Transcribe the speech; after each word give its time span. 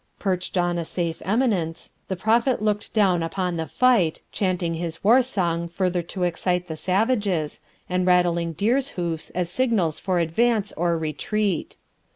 Perched 0.17 0.57
on 0.57 0.79
a 0.79 0.83
safe 0.83 1.21
eminence, 1.25 1.91
the 2.07 2.15
Prophet 2.15 2.59
looked 2.59 2.91
down 2.91 3.21
upon 3.21 3.55
the 3.57 3.67
fight, 3.67 4.19
chanting 4.31 4.73
his 4.73 5.03
war 5.03 5.21
song 5.21 5.67
further 5.67 6.01
to 6.01 6.23
excite 6.23 6.67
the 6.67 6.75
savages, 6.75 7.61
and 7.87 8.07
rattling 8.07 8.53
deers' 8.53 8.89
hoofs 8.97 9.29
as 9.35 9.51
signals 9.51 9.99
for 9.99 10.17
advance 10.17 10.73
or 10.75 10.97
retreat. 10.97 11.77